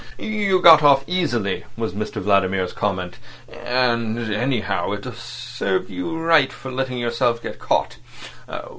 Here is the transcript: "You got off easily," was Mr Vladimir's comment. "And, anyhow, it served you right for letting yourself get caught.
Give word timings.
"You 0.17 0.59
got 0.61 0.81
off 0.81 1.03
easily," 1.05 1.65
was 1.77 1.93
Mr 1.93 2.13
Vladimir's 2.19 2.73
comment. 2.73 3.19
"And, 3.63 4.17
anyhow, 4.33 4.93
it 4.93 5.05
served 5.15 5.91
you 5.91 6.17
right 6.17 6.51
for 6.51 6.71
letting 6.71 6.97
yourself 6.97 7.39
get 7.39 7.59
caught. 7.59 7.97